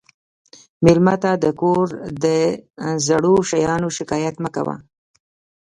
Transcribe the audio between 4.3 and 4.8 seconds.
مه کوه.